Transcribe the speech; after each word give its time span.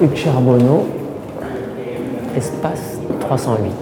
Hugues 0.00 0.16
Charbonneau, 0.16 0.86
espace 2.36 2.98
308. 3.20 3.72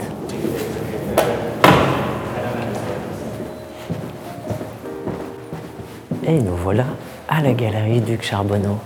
Et 6.25 6.41
nous 6.41 6.55
voilà 6.57 6.85
à 7.29 7.43
la 7.43 7.53
galerie 7.53 8.01
Duc 8.01 8.23
Charbonneau. 8.23 8.79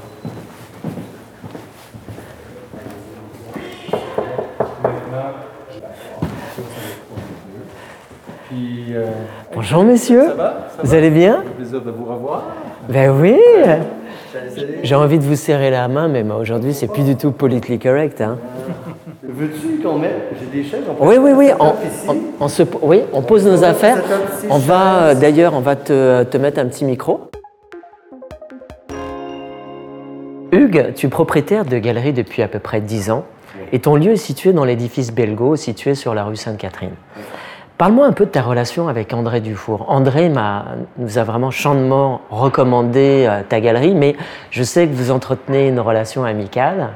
Bonjour 9.52 9.84
messieurs. 9.84 10.28
Ça 10.28 10.34
va? 10.34 10.54
Vous 10.82 10.94
allez 10.94 11.10
bien? 11.10 11.42
Plaisir 11.56 11.80
de 11.80 11.90
vous 11.90 12.04
revoir. 12.04 12.42
Ben 12.88 13.10
oui. 13.10 13.36
J'ai 14.82 14.94
envie 14.94 15.18
de 15.18 15.24
vous 15.24 15.36
serrer 15.36 15.70
la 15.70 15.88
main, 15.88 16.08
mais 16.08 16.22
aujourd'hui, 16.22 16.74
c'est 16.74 16.88
plus 16.88 17.02
du 17.04 17.16
tout 17.16 17.32
politically 17.32 17.78
correct. 17.78 18.20
Hein. 18.20 18.38
Veux-tu 19.22 19.82
qu'on 19.82 19.98
mette 19.98 20.32
J'ai 20.40 20.62
des 20.62 20.68
chaises. 20.68 20.82
On 21.00 21.06
Oui, 21.06 21.16
oui, 21.18 21.32
oui. 21.34 21.50
On, 21.58 21.70
ici. 21.70 22.06
on- 22.08 22.44
on 22.44 22.48
se, 22.48 22.62
oui, 22.82 23.02
on 23.12 23.22
pose 23.22 23.46
nos 23.46 23.64
affaires. 23.64 23.98
On 24.50 24.58
va, 24.58 25.08
chaises. 25.10 25.20
d'ailleurs, 25.20 25.54
on 25.54 25.60
va 25.60 25.76
te, 25.76 26.22
te 26.24 26.36
mettre 26.38 26.60
un 26.60 26.66
petit 26.66 26.84
micro. 26.84 27.20
Hugues, 30.52 30.92
tu 30.94 31.06
es 31.06 31.10
propriétaire 31.10 31.64
de 31.64 31.78
galerie 31.78 32.12
depuis 32.12 32.42
à 32.42 32.48
peu 32.48 32.58
près 32.60 32.80
10 32.80 33.10
ans 33.10 33.24
et 33.72 33.80
ton 33.80 33.96
lieu 33.96 34.12
est 34.12 34.16
situé 34.16 34.52
dans 34.52 34.64
l'édifice 34.64 35.12
Belgo, 35.12 35.56
situé 35.56 35.94
sur 35.94 36.14
la 36.14 36.24
rue 36.24 36.36
Sainte-Catherine. 36.36 36.94
Parle-moi 37.78 38.06
un 38.06 38.12
peu 38.12 38.24
de 38.24 38.30
ta 38.30 38.40
relation 38.40 38.88
avec 38.88 39.12
André 39.12 39.40
Dufour. 39.40 39.84
André 39.88 40.30
nous 40.98 41.18
a 41.18 41.24
vraiment 41.24 41.50
chaudement 41.50 42.22
recommandé 42.30 43.26
euh, 43.28 43.42
ta 43.46 43.60
galerie, 43.60 43.94
mais 43.94 44.16
je 44.50 44.62
sais 44.62 44.86
que 44.86 44.94
vous 44.94 45.10
entretenez 45.10 45.68
une 45.68 45.80
relation 45.80 46.24
amicale. 46.24 46.88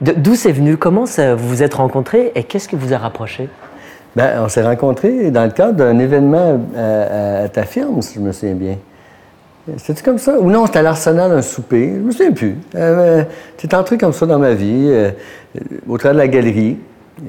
D'où 0.00 0.34
c'est 0.34 0.52
venu? 0.52 0.78
Comment 0.78 1.04
vous 1.04 1.36
vous 1.48 1.62
êtes 1.62 1.74
rencontrés? 1.74 2.32
Et 2.34 2.44
qu'est-ce 2.44 2.66
qui 2.68 2.76
vous 2.76 2.94
a 2.94 2.98
rapproché? 2.98 3.50
Ben, 4.14 4.40
on 4.42 4.48
s'est 4.48 4.64
rencontrés 4.64 5.30
dans 5.30 5.44
le 5.44 5.50
cadre 5.50 5.74
d'un 5.74 5.98
événement 5.98 6.60
à, 6.74 6.80
à- 6.80 7.42
à 7.44 7.48
ta 7.48 7.64
firme, 7.64 8.00
si 8.00 8.14
je 8.14 8.20
me 8.20 8.32
souviens 8.32 8.54
bien. 8.54 8.76
C'était 9.76 10.02
comme 10.02 10.18
ça? 10.18 10.38
Ou 10.38 10.50
non, 10.50 10.64
c'était 10.64 10.78
à 10.78 10.82
l'Arsenal, 10.82 11.30
un 11.32 11.42
souper. 11.42 11.92
Je 11.94 12.00
me 12.00 12.10
souviens 12.10 12.32
plus. 12.32 12.56
Euh, 12.74 13.24
c'était 13.58 13.74
entré 13.74 13.98
comme 13.98 14.12
ça 14.14 14.24
dans 14.24 14.38
ma 14.38 14.52
vie, 14.54 14.86
euh, 14.88 15.10
au 15.86 15.98
travers 15.98 16.14
de 16.14 16.18
la 16.20 16.28
galerie. 16.28 16.78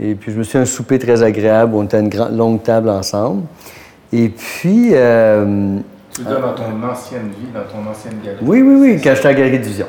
Et 0.01 0.15
puis, 0.15 0.31
je 0.31 0.37
me 0.37 0.43
suis 0.43 0.57
un 0.57 0.65
souper 0.65 0.99
très 0.99 1.23
agréable. 1.23 1.73
On 1.75 1.83
était 1.83 1.97
à 1.97 1.99
une 2.01 2.09
grande, 2.09 2.35
longue 2.35 2.61
table 2.63 2.89
ensemble. 2.89 3.43
Et 4.11 4.29
puis, 4.29 4.89
euh, 4.93 5.77
Tu 6.13 6.21
dire 6.23 6.41
dans 6.41 6.53
ton 6.53 6.83
ancienne 6.89 7.29
vie, 7.29 7.47
dans 7.53 7.61
ton 7.61 7.89
ancienne 7.89 8.15
galerie? 8.23 8.39
oui, 8.41 8.61
oui, 8.61 8.75
oui, 8.79 9.01
quand 9.01 9.13
j'étais 9.15 9.27
à 9.27 9.31
la 9.31 9.37
Galerie 9.37 9.59
Division. 9.59 9.87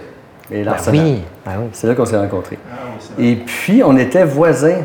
Et. 0.50 0.62
Oui, 0.62 1.22
ah 1.46 1.52
oui. 1.58 1.66
C'est 1.72 1.86
là 1.86 1.94
qu'on 1.94 2.04
s'est 2.06 2.16
rencontrés. 2.16 2.58
Ah 2.70 2.76
oui, 2.86 2.92
c'est 3.00 3.14
vrai. 3.14 3.30
Et 3.30 3.36
puis, 3.36 3.82
on 3.84 3.96
était 3.96 4.24
voisins, 4.24 4.82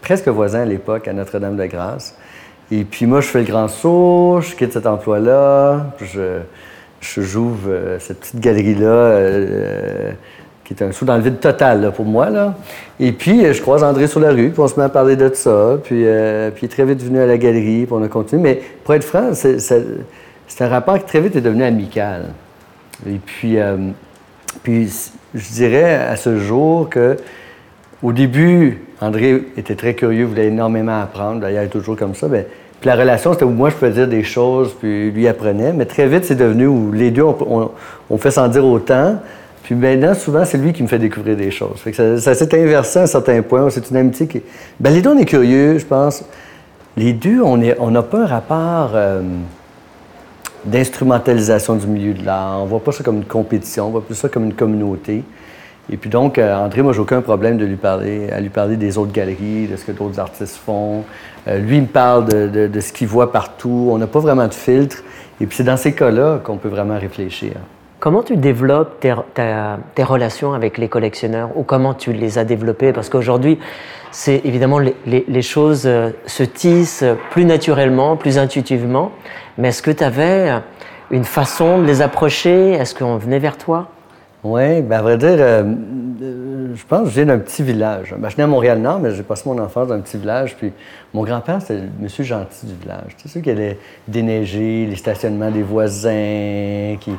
presque 0.00 0.28
voisins 0.28 0.62
à 0.62 0.64
l'époque, 0.64 1.06
à 1.08 1.12
Notre-Dame-de-Grâce. 1.12 2.16
Et 2.70 2.84
puis, 2.84 3.06
moi, 3.06 3.20
je 3.20 3.26
fais 3.28 3.40
le 3.40 3.44
grand 3.44 3.68
saut, 3.68 4.40
je 4.40 4.54
quitte 4.56 4.72
cet 4.72 4.86
emploi-là, 4.86 5.92
puis 5.96 6.06
je, 6.06 6.38
je 7.00 7.20
j'ouvre 7.20 7.68
euh, 7.68 7.98
cette 8.00 8.20
petite 8.20 8.40
galerie-là, 8.40 8.86
euh, 8.86 10.12
qui 10.64 10.72
est 10.74 10.82
un 10.82 10.92
saut 10.92 11.04
dans 11.04 11.16
le 11.16 11.22
vide 11.22 11.40
total 11.40 11.92
pour 11.94 12.06
moi. 12.06 12.30
Là. 12.30 12.54
Et 12.98 13.12
puis, 13.12 13.44
euh, 13.44 13.52
je 13.52 13.60
croise 13.60 13.82
André 13.84 14.06
sur 14.06 14.20
la 14.20 14.30
rue, 14.30 14.50
puis 14.50 14.60
on 14.60 14.68
se 14.68 14.78
met 14.78 14.86
à 14.86 14.88
parler 14.88 15.14
de 15.16 15.30
ça. 15.34 15.76
Puis, 15.82 16.04
euh, 16.06 16.50
puis 16.50 16.62
il 16.62 16.64
est 16.66 16.68
très 16.68 16.84
vite 16.84 17.02
venu 17.02 17.20
à 17.20 17.26
la 17.26 17.36
galerie, 17.36 17.84
puis 17.84 17.92
on 17.92 18.02
a 18.02 18.08
continué. 18.08 18.42
Mais 18.42 18.60
pour 18.82 18.94
être 18.94 19.04
franc, 19.04 19.34
c'est, 19.34 19.58
un 20.60 20.68
rapport 20.68 20.98
qui 20.98 21.04
très 21.04 21.20
vite 21.20 21.36
est 21.36 21.40
devenu 21.42 21.64
amical. 21.64 22.26
Et 23.06 23.18
puis, 23.24 23.58
euh, 23.58 23.76
puis 24.62 24.90
je 25.34 25.52
dirais 25.52 25.96
à 25.96 26.16
ce 26.16 26.38
jour 26.38 26.88
que 26.88 27.16
au 28.02 28.12
début, 28.12 28.82
André 29.00 29.42
était 29.56 29.74
très 29.74 29.94
curieux, 29.94 30.24
voulait 30.24 30.46
énormément 30.46 31.00
apprendre. 31.00 31.40
D'ailleurs, 31.40 31.62
il 31.62 31.66
est 31.66 31.70
toujours 31.70 31.96
comme 31.96 32.14
ça. 32.14 32.28
Ben, 32.28 32.44
puis 32.80 32.88
la 32.88 32.96
relation, 32.96 33.32
c'était 33.32 33.44
où 33.44 33.50
moi, 33.50 33.70
je 33.70 33.74
pouvais 33.74 33.90
dire 33.90 34.08
des 34.08 34.22
choses, 34.22 34.74
puis 34.78 35.10
lui 35.10 35.26
apprenait. 35.26 35.72
Mais 35.72 35.84
très 35.86 36.06
vite, 36.06 36.24
c'est 36.24 36.34
devenu 36.34 36.66
où 36.66 36.92
les 36.92 37.10
deux, 37.10 37.22
on, 37.22 37.36
on- 37.48 37.70
on 38.10 38.18
fait 38.18 38.30
sans 38.30 38.48
dire 38.48 38.64
autant. 38.64 39.16
Puis 39.64 39.74
maintenant, 39.74 40.14
souvent, 40.14 40.44
c'est 40.44 40.58
lui 40.58 40.72
qui 40.72 40.82
me 40.82 40.88
fait 40.88 40.98
découvrir 41.00 41.36
des 41.36 41.50
choses. 41.50 41.82
Ça, 42.20 42.34
s'est 42.34 42.54
inversé 42.62 43.00
à 43.00 43.02
un 43.02 43.06
certain 43.06 43.42
point. 43.42 43.68
C'est 43.70 43.90
une 43.90 43.96
amitié 43.96 44.26
qui... 44.28 44.42
Ben, 44.78 44.90
les 44.94 45.02
deux, 45.02 45.10
on 45.10 45.18
est 45.18 45.24
curieux, 45.24 45.78
je 45.78 45.84
pense. 45.86 46.24
Les 46.96 47.12
deux, 47.12 47.40
on 47.42 47.60
est- 47.60 47.76
on 47.80 47.90
n'a 47.90 48.02
pas 48.02 48.20
un 48.20 48.26
rapport... 48.26 48.92
euh, 48.94 49.20
d'instrumentalisation 50.64 51.74
du 51.74 51.86
milieu 51.86 52.14
de 52.14 52.24
l'art. 52.24 52.62
On 52.62 52.64
voit 52.66 52.80
pas 52.82 52.92
ça 52.92 53.04
comme 53.04 53.16
une 53.18 53.24
compétition, 53.26 53.86
on 53.88 53.90
voit 53.90 54.04
plus 54.04 54.14
ça 54.14 54.28
comme 54.28 54.44
une 54.44 54.54
communauté. 54.54 55.22
Et 55.90 55.98
puis 55.98 56.08
donc, 56.08 56.38
euh, 56.38 56.56
André, 56.56 56.80
moi, 56.80 56.94
j'ai 56.94 57.00
aucun 57.00 57.20
problème 57.20 57.58
de 57.58 57.66
lui 57.66 57.76
parler, 57.76 58.30
à 58.30 58.40
lui 58.40 58.48
parler 58.48 58.76
des 58.78 58.96
autres 58.96 59.12
galeries, 59.12 59.66
de 59.66 59.76
ce 59.76 59.84
que 59.84 59.92
d'autres 59.92 60.18
artistes 60.18 60.56
font. 60.56 61.04
Euh, 61.46 61.58
lui, 61.58 61.76
il 61.76 61.82
me 61.82 61.86
parle 61.86 62.24
de 62.26 62.80
ce 62.80 62.92
qu'il 62.94 63.08
voit 63.08 63.30
partout. 63.30 63.88
On 63.90 63.98
n'a 63.98 64.06
pas 64.06 64.20
vraiment 64.20 64.48
de 64.48 64.54
filtre. 64.54 65.04
Et 65.40 65.46
puis 65.46 65.56
c'est 65.56 65.64
dans 65.64 65.76
ces 65.76 65.92
cas-là 65.92 66.40
qu'on 66.42 66.56
peut 66.56 66.70
vraiment 66.70 66.98
réfléchir. 66.98 67.52
Comment 68.04 68.22
tu 68.22 68.36
développes 68.36 69.00
tes, 69.00 70.02
relations 70.02 70.52
avec 70.52 70.76
les 70.76 70.88
collectionneurs 70.88 71.56
ou 71.56 71.62
comment 71.62 71.94
tu 71.94 72.12
les 72.12 72.36
as 72.36 72.44
développées? 72.44 72.92
Parce 72.92 73.08
qu'aujourd'hui, 73.08 73.58
c'est 74.10 74.42
évidemment 74.44 74.78
les, 74.78 75.42
choses 75.42 75.84
euh, 75.86 76.10
se 76.26 76.42
tissent 76.42 77.06
plus 77.30 77.46
naturellement, 77.46 78.18
plus 78.18 78.36
intuitivement. 78.36 79.10
Mais 79.56 79.68
est-ce 79.68 79.80
que 79.80 79.90
tu 79.90 80.04
avais 80.04 80.52
une 81.10 81.24
façon 81.24 81.78
de 81.78 81.86
les 81.86 82.02
approcher? 82.02 82.72
Est-ce 82.72 82.94
qu'on 82.94 83.16
venait 83.16 83.38
vers 83.38 83.56
toi? 83.56 83.88
Oui, 84.42 84.82
bien, 84.82 84.98
à 84.98 85.02
vrai 85.02 85.16
dire, 85.16 85.36
euh, 85.38 85.62
euh, 86.20 86.74
je 86.74 86.84
pense 86.84 87.04
que 87.04 87.08
je 87.08 87.14
viens 87.14 87.24
d'un 87.24 87.38
petit 87.38 87.62
village. 87.62 88.14
Ben, 88.18 88.28
je 88.28 88.34
suis 88.34 88.36
né 88.36 88.44
à 88.44 88.46
Montréal-Nord, 88.46 89.00
mais 89.00 89.14
j'ai 89.14 89.22
passé 89.22 89.48
mon 89.48 89.58
enfance 89.58 89.88
dans 89.88 89.94
un 89.94 90.00
petit 90.00 90.18
village. 90.18 90.54
Puis 90.56 90.70
mon 91.14 91.24
grand-père, 91.24 91.62
c'était 91.62 91.80
le 91.80 91.88
monsieur 91.98 92.24
gentil 92.24 92.66
du 92.66 92.74
village. 92.74 93.16
Tu 93.16 93.26
sais, 93.26 93.40
qui 93.40 93.50
allait 93.50 93.78
déneiger 94.06 94.84
les 94.84 94.96
stationnements 94.96 95.50
des 95.50 95.62
voisins, 95.62 96.96
qui, 97.00 97.12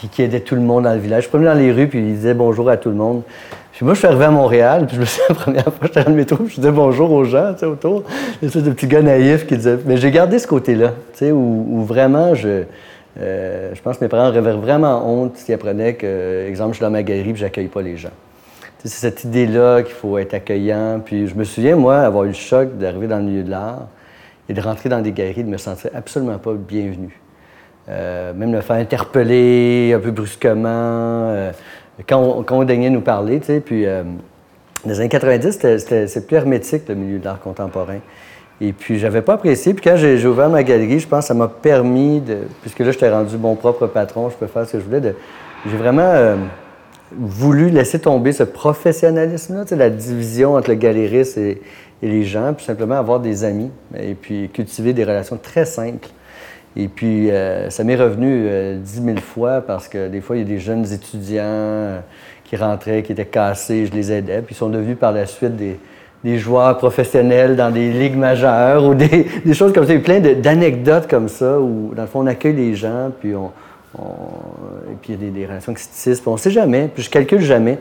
qui, 0.00 0.08
qui 0.08 0.22
aidait 0.22 0.40
tout 0.40 0.54
le 0.54 0.60
monde 0.60 0.84
dans 0.84 0.94
le 0.94 1.00
village. 1.00 1.24
Je 1.24 1.28
promenais 1.28 1.50
dans 1.50 1.58
les 1.58 1.72
rues, 1.72 1.88
puis 1.88 1.98
il 1.98 2.14
disait 2.14 2.34
bonjour 2.34 2.70
à 2.70 2.76
tout 2.76 2.88
le 2.88 2.96
monde. 2.96 3.22
Puis 3.72 3.84
moi, 3.84 3.94
je 3.94 4.00
suis 4.00 4.08
arrivé 4.08 4.24
à 4.24 4.30
Montréal, 4.30 4.86
puis 4.86 4.96
je 4.96 5.00
me 5.00 5.06
suis 5.06 5.22
la 5.28 5.34
première 5.34 5.64
fois, 5.64 5.86
j'étais 5.86 6.04
dans 6.04 6.10
le 6.10 6.16
métro, 6.16 6.36
puis 6.36 6.54
je 6.54 6.60
disais 6.60 6.72
bonjour 6.72 7.10
aux 7.12 7.24
gens, 7.24 7.52
tu 7.54 7.60
sais, 7.60 7.66
autour. 7.66 8.04
Une 8.42 8.48
espèce 8.48 8.62
de 8.62 8.70
petit 8.72 8.86
gars 8.86 9.02
naïf 9.02 9.46
qui 9.46 9.56
disait... 9.56 9.78
Mais 9.86 9.96
j'ai 9.96 10.10
gardé 10.10 10.38
ce 10.38 10.46
côté-là, 10.46 10.88
tu 11.12 11.18
sais, 11.18 11.32
où, 11.32 11.82
vraiment, 11.84 12.34
je... 12.34 12.64
euh, 13.18 13.74
je 13.74 13.80
pense 13.82 13.98
que 13.98 14.04
mes 14.04 14.08
parents 14.08 14.26
avaient 14.26 14.52
vraiment 14.52 15.06
honte 15.06 15.36
s'ils 15.36 15.54
apprenaient 15.54 15.94
que, 15.94 16.46
exemple, 16.46 16.72
je 16.72 16.76
suis 16.76 16.84
dans 16.84 16.90
ma 16.90 17.02
galerie 17.02 17.30
et 17.30 17.36
j'accueille 17.36 17.68
pas 17.68 17.82
les 17.82 17.96
gens. 17.96 18.10
C'est 18.84 18.88
cette 18.88 19.24
idée-là 19.24 19.82
qu'il 19.82 19.94
faut 19.94 20.16
être 20.16 20.32
accueillant. 20.32 21.00
Puis 21.04 21.26
je 21.26 21.34
me 21.34 21.44
souviens, 21.44 21.76
moi, 21.76 21.98
avoir 21.98 22.24
eu 22.24 22.28
le 22.28 22.34
choc 22.34 22.78
d'arriver 22.78 23.06
dans 23.06 23.18
le 23.18 23.24
milieu 23.24 23.42
de 23.42 23.50
l'art 23.50 23.88
et 24.48 24.54
de 24.54 24.60
rentrer 24.60 24.88
dans 24.88 25.00
des 25.00 25.12
galeries, 25.12 25.44
de 25.44 25.50
me 25.50 25.58
sentir 25.58 25.90
absolument 25.94 26.38
pas 26.38 26.54
bienvenu. 26.54 27.20
Euh, 27.88 28.32
même 28.34 28.50
me 28.50 28.60
faire 28.60 28.76
interpeller 28.76 29.92
un 29.94 29.98
peu 29.98 30.10
brusquement, 30.10 30.68
euh, 30.68 31.50
quand, 32.08 32.44
on, 32.50 32.64
daignait 32.64 32.90
nous 32.90 33.00
parler. 33.00 33.40
Puis 33.40 33.86
euh, 33.86 34.02
dans 34.84 34.90
les 34.90 35.00
années 35.00 35.08
90, 35.08 35.52
c'était- 35.52 36.20
plus 36.20 36.36
hermétique, 36.36 36.82
le 36.88 36.94
milieu 36.94 37.18
de 37.18 37.24
l'art 37.24 37.40
contemporain. 37.40 37.98
Et 38.60 38.72
puis, 38.72 38.98
j'avais 38.98 39.22
pas 39.22 39.34
apprécié. 39.34 39.72
Puis 39.72 39.82
quand 39.82 39.96
j'ai 39.96 40.24
ouvert 40.26 40.50
ma 40.50 40.62
galerie, 40.62 41.00
je 41.00 41.08
pense 41.08 41.24
que 41.24 41.28
ça 41.28 41.34
m'a 41.34 41.48
permis 41.48 42.20
de... 42.20 42.38
Puisque 42.60 42.80
là, 42.80 42.92
j'étais 42.92 43.10
rendu 43.10 43.38
mon 43.38 43.54
propre 43.54 43.86
patron, 43.86 44.28
je 44.28 44.36
peux 44.36 44.46
faire 44.46 44.66
ce 44.66 44.72
que 44.72 44.80
je 44.80 44.84
voulais. 44.84 45.14
J'ai 45.66 45.76
vraiment 45.78 46.36
voulu 47.16 47.70
laisser 47.70 47.98
tomber 47.98 48.32
ce 48.32 48.42
professionnalisme-là, 48.42 49.64
la 49.76 49.88
division 49.88 50.56
entre 50.56 50.68
le 50.68 50.76
galériste 50.76 51.38
et, 51.38 51.62
et 52.02 52.08
les 52.08 52.24
gens, 52.24 52.52
puis 52.52 52.66
simplement 52.66 52.96
avoir 52.96 53.18
des 53.18 53.44
amis 53.44 53.70
et 53.98 54.14
puis 54.14 54.50
cultiver 54.50 54.92
des 54.92 55.04
relations 55.04 55.38
très 55.42 55.64
simples. 55.64 56.08
Et 56.76 56.88
puis, 56.88 57.30
euh, 57.30 57.68
ça 57.70 57.82
m'est 57.82 57.96
revenu 57.96 58.46
euh, 58.46 58.76
dix 58.78 59.00
mille 59.00 59.20
fois 59.20 59.60
parce 59.60 59.88
que 59.88 60.08
des 60.08 60.20
fois, 60.20 60.36
il 60.36 60.40
y 60.40 60.42
a 60.42 60.48
des 60.48 60.60
jeunes 60.60 60.90
étudiants 60.92 61.42
euh, 61.44 62.00
qui 62.44 62.56
rentraient, 62.56 63.02
qui 63.02 63.12
étaient 63.12 63.26
cassés, 63.26 63.86
je 63.86 63.92
les 63.92 64.12
aidais, 64.12 64.42
puis 64.42 64.54
ils 64.54 64.58
sont 64.58 64.68
devenus 64.68 64.96
par 64.96 65.12
la 65.12 65.26
suite 65.26 65.56
des, 65.56 65.78
joueurs 66.38 66.76
professionnels 66.76 67.56
dans 67.56 67.70
des 67.70 67.90
ligues 67.90 68.16
majeures 68.16 68.84
ou 68.84 68.94
des, 68.94 69.26
choses 69.52 69.72
comme 69.72 69.86
ça. 69.86 69.94
Il 69.94 69.98
y 69.98 70.00
a 70.00 70.04
plein 70.04 70.20
d'anecdotes 70.34 71.08
comme 71.08 71.28
ça 71.28 71.58
où, 71.58 71.92
dans 71.94 72.02
le 72.02 72.08
fond, 72.08 72.20
on 72.20 72.26
accueille 72.26 72.54
les 72.54 72.74
gens, 72.74 73.10
puis 73.18 73.34
on, 73.34 73.50
et 73.98 74.94
puis 75.00 75.14
il 75.14 75.24
y 75.24 75.28
a 75.28 75.30
des, 75.30 75.46
relations 75.46 75.74
qui 75.74 75.82
se 75.82 75.88
tissent, 75.88 76.20
puis 76.20 76.28
on 76.28 76.34
ne 76.34 76.38
sait 76.38 76.50
jamais, 76.50 76.88
puis 76.92 77.02
je 77.02 77.10
calcule 77.10 77.40
jamais. 77.40 77.78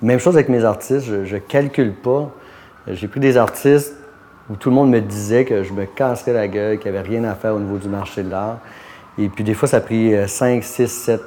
Même 0.00 0.18
chose 0.18 0.34
avec 0.34 0.48
mes 0.48 0.64
artistes, 0.64 1.06
je 1.24 1.34
ne 1.34 1.40
calcule 1.40 1.92
pas. 1.92 2.30
Euh, 2.88 2.94
J'ai 2.94 3.08
pris 3.08 3.20
des 3.20 3.36
artistes 3.36 3.94
où 4.50 4.56
tout 4.56 4.70
le 4.70 4.74
monde 4.74 4.90
me 4.90 5.00
disait 5.00 5.44
que 5.44 5.62
je 5.62 5.72
me 5.72 5.84
casserais 5.86 6.32
la 6.32 6.48
gueule, 6.48 6.78
qu'il 6.78 6.90
n'y 6.90 6.98
avait 6.98 7.08
rien 7.08 7.24
à 7.24 7.34
faire 7.34 7.54
au 7.54 7.58
niveau 7.58 7.78
du 7.78 7.88
marché 7.88 8.22
de 8.22 8.30
l'art. 8.30 8.58
Et 9.18 9.28
puis 9.28 9.44
des 9.44 9.54
fois, 9.54 9.68
ça 9.68 9.78
a 9.78 9.80
pris 9.80 10.14
5, 10.26 10.62
6, 10.62 10.88
7, 10.88 11.20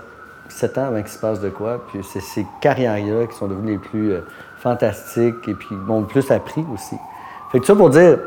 7 0.50 0.78
ans 0.78 0.86
avant 0.86 1.02
qu'il 1.02 1.12
se 1.12 1.20
passe 1.20 1.40
de 1.40 1.50
quoi. 1.50 1.86
Puis 1.88 2.00
c'est 2.04 2.22
ces 2.22 2.46
carrières-là 2.62 3.28
qui 3.28 3.36
sont 3.36 3.48
devenues 3.48 3.74
les 3.74 3.78
plus 3.78 4.12
euh, 4.12 4.20
fantastiques 4.58 5.48
et 5.48 5.54
puis 5.54 5.76
m'ont 5.76 6.02
le 6.02 6.08
plus 6.08 6.30
appris 6.32 6.66
aussi. 6.74 6.96
Fait 7.52 7.60
que 7.60 7.66
ça 7.66 7.76
pour 7.76 7.90
dire, 7.90 8.18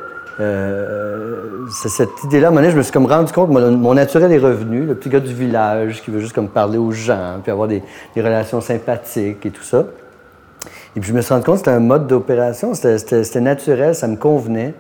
euh, 0.41 1.67
cette 1.69 2.23
idée-là, 2.25 2.49
à 2.49 2.71
je 2.71 2.77
me 2.77 2.83
suis 2.83 2.93
comme 2.93 3.07
rendu 3.07 3.33
compte 3.33 3.49
que 3.49 3.55
mon, 3.55 3.77
mon 3.77 3.95
naturel 3.95 4.33
est 4.33 4.39
revenu, 4.39 4.87
le 4.87 4.95
petit 4.95 5.09
gars 5.09 5.21
du 5.21 5.35
village 5.35 6.03
qui 6.03 6.11
veut 6.11 6.21
juste 6.21 6.35
comme 6.35 6.49
parler 6.49 6.79
aux 6.79 6.93
gens, 6.93 7.41
puis 7.43 7.51
avoir 7.51 7.67
des 7.69 7.83
relations 8.17 8.61
sympathiques 8.61 9.45
et 9.45 9.51
tout 9.51 9.65
ça. 9.65 9.85
Et 10.97 11.01
puis 11.01 11.11
je 11.11 11.15
me 11.15 11.21
suis 11.21 11.33
rendu 11.33 11.45
compte 11.45 11.57
que 11.57 11.59
c'était 11.61 11.71
un 11.71 11.81
mode 11.81 12.07
d'opération, 12.07 12.75
c'était 12.75 13.41
naturel, 13.41 13.95
ça 13.95 14.09
me 14.09 14.17
convenait. 14.17 14.75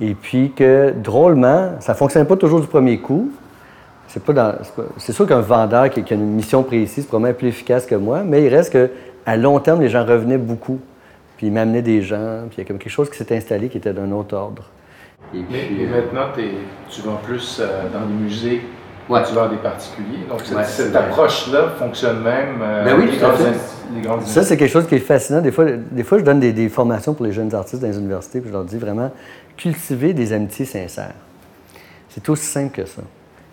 Et 0.00 0.14
puis 0.14 0.52
que 0.52 0.92
drôlement, 0.96 1.72
ça 1.80 1.92
ne 1.92 1.96
fonctionnait 1.96 2.26
pas 2.26 2.36
toujours 2.36 2.60
du 2.60 2.66
premier 2.66 2.98
coup. 2.98 3.30
C'est 4.08 4.22
pas 4.22 4.58
c'est 4.98 5.12
sûr 5.12 5.26
qu'un 5.26 5.40
vendeur 5.40 5.88
qui, 5.90 6.00
a 6.00 6.16
une 6.16 6.32
mission 6.32 6.62
précise 6.62 7.06
probablement 7.06 7.38
plus 7.38 7.48
efficace 7.48 7.86
que 7.86 7.94
moi, 7.94 8.22
mais 8.24 8.42
il 8.42 8.48
reste 8.48 8.72
que 8.72 8.90
à 9.24 9.36
long 9.36 9.58
terme, 9.60 9.80
les 9.80 9.88
gens 9.88 10.04
revenaient 10.04 10.38
beaucoup. 10.38 10.80
Puis 11.36 11.46
ils 11.46 11.52
m'amenaient 11.52 11.82
des 11.82 12.02
gens, 12.02 12.42
puis 12.48 12.58
il 12.58 12.58
y 12.58 12.60
a 12.62 12.64
comme 12.64 12.78
quelque 12.78 12.92
chose 12.92 13.08
qui 13.08 13.16
s'est 13.16 13.34
installé 13.34 13.68
qui 13.68 13.78
était 13.78 13.92
d'un 13.92 14.10
autre 14.12 14.36
ordre. 14.36 14.64
Et, 15.34 15.42
puis, 15.42 15.86
maintenant, 15.86 16.26
tu 16.90 17.00
vas 17.02 17.18
plus 17.22 17.58
euh, 17.60 17.84
dans 17.90 18.00
les 18.00 18.24
musées 18.24 18.62
Ouais. 19.08 19.22
Tu 19.26 19.34
vas 19.34 19.48
des 19.48 19.56
particuliers. 19.56 20.24
Donc, 20.28 20.40
cette, 20.66 20.94
approche-là 20.94 21.70
fonctionne 21.78 22.22
même 22.22 22.60
euh, 22.62 22.84
ben 22.84 22.96
oui, 22.98 23.10
les, 23.10 23.18
grandes, 23.18 24.20
les 24.20 24.26
Ça, 24.26 24.42
c'est 24.42 24.56
quelque 24.56 24.70
chose 24.70 24.86
qui 24.86 24.94
est 24.94 25.00
fascinant. 25.00 25.40
Des 25.40 25.50
fois, 25.50 25.66
des 25.66 26.04
fois 26.04 26.18
je 26.18 26.24
donne 26.24 26.40
des, 26.40 26.68
formations 26.68 27.14
pour 27.14 27.26
les 27.26 27.32
jeunes 27.32 27.54
artistes 27.54 27.82
dans 27.82 27.88
les 27.88 27.98
universités, 27.98 28.40
puis 28.40 28.48
je 28.48 28.54
leur 28.54 28.64
dis 28.64 28.78
vraiment 28.78 29.10
cultiver 29.56 30.14
des 30.14 30.32
amitiés 30.32 30.64
sincères. 30.64 31.14
C'est 32.08 32.28
aussi 32.28 32.46
simple 32.46 32.74
que 32.74 32.86
ça. 32.86 33.02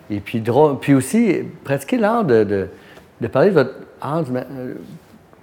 Et 0.09 0.19
puis, 0.19 0.43
puis 0.81 0.93
aussi, 0.93 1.39
pratiquer 1.63 1.97
l'art 1.97 2.25
de, 2.25 2.67
de, 3.21 3.27
parler 3.27 3.49
de 3.49 3.55
votre 3.55 3.73
art, 4.01 4.25
euh, 4.33 4.73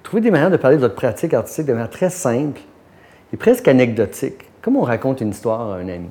trouver 0.03 0.23
des 0.23 0.31
manières 0.31 0.51
de 0.51 0.57
parler 0.57 0.77
de 0.77 0.83
votre 0.83 0.95
pratique 0.95 1.35
artistique 1.35 1.67
de 1.67 1.73
manière 1.73 1.91
très 1.91 2.11
simple 2.11 2.61
et 3.33 3.37
presque 3.37 3.69
anecdotique, 3.69 4.51
comme 4.63 4.77
on 4.77 4.83
raconte 4.83 5.21
une 5.21 5.31
histoire 5.31 5.73
à 5.73 5.77
un 5.77 5.89
ami. 5.89 6.11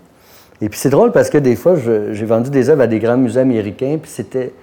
Et 0.61 0.69
puis 0.69 0.79
c'est 0.79 0.89
drôle 0.89 1.11
parce 1.11 1.29
que 1.29 1.37
des 1.37 1.55
fois, 1.55 1.75
j'ai 1.75 2.25
vendu 2.25 2.49
des 2.49 2.69
œuvres 2.69 2.81
à 2.81 2.87
des 2.87 2.99
grands 2.99 3.17
musées 3.17 3.41
américains, 3.41 3.97
puis 4.01 4.09
c'était 4.09 4.53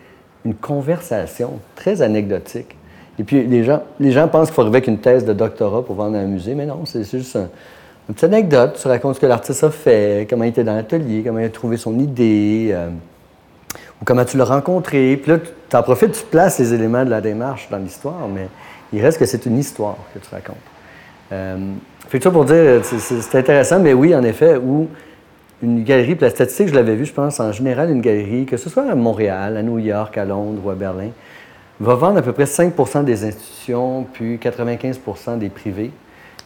une 0.44 0.54
conversation 0.54 1.58
très 1.76 2.02
anecdotique. 2.02 2.76
Et 3.18 3.24
puis 3.24 3.44
les 3.44 3.62
gens, 3.62 3.82
les 4.00 4.10
gens 4.10 4.26
pensent 4.28 4.48
qu'il 4.48 4.54
faut 4.54 4.62
arriver 4.62 4.78
avec 4.78 4.88
une 4.88 4.98
thèse 4.98 5.24
de 5.24 5.32
doctorat 5.32 5.84
pour 5.84 5.96
vendre 5.96 6.16
un 6.16 6.24
musée, 6.24 6.54
mais 6.54 6.66
non, 6.66 6.84
c'est 6.86 7.04
juste 7.04 7.36
une 7.36 8.14
petite 8.14 8.24
anecdote. 8.24 8.78
Tu 8.80 8.88
racontes 8.88 9.16
ce 9.16 9.20
que 9.20 9.26
l'artiste 9.26 9.64
a 9.64 9.70
fait, 9.70 10.26
comment 10.28 10.44
il 10.44 10.48
était 10.48 10.64
dans 10.64 10.74
l'atelier, 10.74 11.22
comment 11.24 11.38
il 11.38 11.44
a 11.44 11.50
trouvé 11.50 11.76
son 11.76 11.98
idée, 11.98 12.70
euh, 12.72 12.88
ou 14.00 14.04
comment 14.04 14.24
tu 14.24 14.38
l'as 14.38 14.46
rencontré. 14.46 15.18
Puis 15.18 15.30
là, 15.30 15.38
tu 15.38 15.76
en 15.76 15.82
profites, 15.82 16.12
tu 16.12 16.24
places 16.24 16.58
les 16.58 16.72
éléments 16.72 17.04
de 17.04 17.10
la 17.10 17.20
démarche 17.20 17.68
dans 17.70 17.78
l'histoire, 17.78 18.28
mais 18.32 18.48
il 18.94 19.02
reste 19.02 19.18
que 19.18 19.26
c'est 19.26 19.44
une 19.44 19.58
histoire 19.58 19.98
que 20.14 20.18
tu 20.18 20.28
racontes. 20.30 20.56
Euh, 21.32 21.56
fait 22.08 22.18
que 22.18 22.24
ça 22.24 22.30
pour 22.30 22.46
dire, 22.46 22.82
c'est 22.82 23.38
intéressant, 23.38 23.78
mais 23.78 23.92
oui, 23.92 24.14
en 24.14 24.22
effet, 24.22 24.56
où 24.56 24.88
une 25.62 25.84
galerie, 25.84 26.16
puis 26.16 26.24
la 26.24 26.30
statistique, 26.30 26.68
je 26.68 26.74
l'avais 26.74 26.96
vu, 26.96 27.04
je 27.04 27.12
pense, 27.12 27.38
en 27.38 27.52
général, 27.52 27.90
une 27.90 28.00
galerie, 28.00 28.46
que 28.46 28.56
ce 28.56 28.68
soit 28.68 28.90
à 28.90 28.94
Montréal, 28.94 29.56
à 29.56 29.62
New 29.62 29.78
York, 29.78 30.18
à 30.18 30.24
Londres 30.24 30.60
ou 30.64 30.70
à 30.70 30.74
Berlin, 30.74 31.10
va 31.78 31.94
vendre 31.94 32.18
à 32.18 32.22
peu 32.22 32.32
près 32.32 32.44
5% 32.44 33.04
des 33.04 33.24
institutions, 33.24 34.04
puis 34.12 34.36
95% 34.36 35.38
des 35.38 35.48
privés. 35.48 35.92